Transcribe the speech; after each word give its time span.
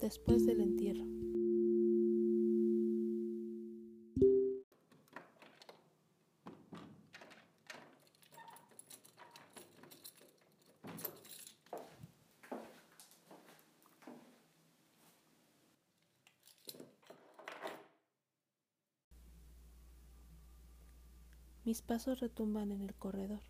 después 0.00 0.46
del 0.46 0.60
entierro. 0.60 1.04
Mis 21.66 21.82
pasos 21.82 22.20
retumban 22.20 22.70
en 22.70 22.80
el 22.82 22.94
corredor. 22.94 23.40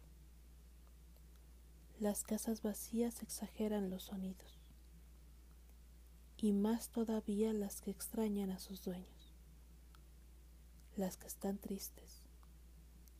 Las 2.00 2.24
casas 2.24 2.62
vacías 2.62 3.22
exageran 3.22 3.90
los 3.90 4.04
sonidos, 4.04 4.55
y 6.36 6.52
más 6.52 6.90
todavía 6.90 7.52
las 7.52 7.80
que 7.80 7.90
extrañan 7.90 8.50
a 8.50 8.58
sus 8.58 8.82
dueños, 8.82 9.34
las 10.96 11.16
que 11.16 11.26
están 11.26 11.58
tristes, 11.58 12.22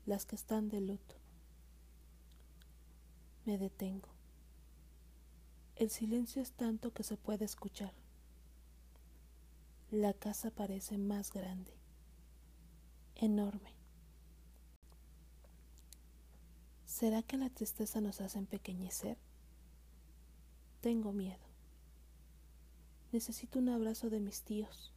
las 0.05 0.27
que 0.27 0.37
están 0.37 0.69
de 0.69 0.81
luto. 0.81 1.17
Me 3.45 3.59
detengo. 3.59 4.09
El 5.77 5.91
silencio 5.91 6.43
es 6.43 6.53
tanto 6.53 6.93
que 6.93 7.03
se 7.03 7.17
puede 7.17 7.45
escuchar. 7.45 7.93
La 9.91 10.13
casa 10.15 10.51
parece 10.51 10.99
más 10.99 11.33
grande, 11.33 11.73
enorme. 13.15 13.73
¿Será 16.87 17.23
que 17.23 17.37
la 17.37 17.51
tristeza 17.51 18.01
nos 18.01 18.21
hace 18.21 18.39
empequeñecer? 18.39 19.19
Tengo 20.81 21.13
miedo. 21.13 21.46
Necesito 23.17 23.61
un 23.61 23.71
abrazo 23.71 24.11
de 24.11 24.21
mis 24.21 24.43
tíos, 24.43 24.93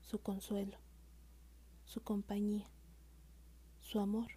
su 0.00 0.20
consuelo, 0.20 0.78
su 1.84 2.00
compañía, 2.00 2.70
su 3.80 3.98
amor. 3.98 4.28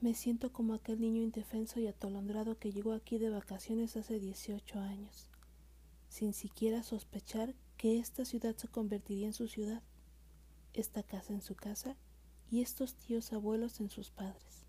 Me 0.00 0.14
siento 0.14 0.54
como 0.54 0.72
aquel 0.72 1.02
niño 1.02 1.20
indefenso 1.20 1.78
y 1.80 1.86
atolondrado 1.86 2.58
que 2.58 2.72
llegó 2.72 2.94
aquí 2.94 3.18
de 3.18 3.28
vacaciones 3.28 3.98
hace 3.98 4.20
18 4.20 4.80
años, 4.80 5.28
sin 6.08 6.32
siquiera 6.32 6.82
sospechar 6.82 7.54
que 7.76 7.98
esta 7.98 8.24
ciudad 8.24 8.56
se 8.56 8.68
convertiría 8.68 9.26
en 9.26 9.34
su 9.34 9.48
ciudad, 9.48 9.82
esta 10.72 11.02
casa 11.02 11.34
en 11.34 11.42
su 11.42 11.56
casa 11.56 11.94
y 12.50 12.62
estos 12.62 12.94
tíos 12.94 13.34
abuelos 13.34 13.80
en 13.80 13.90
sus 13.90 14.10
padres. 14.10 14.65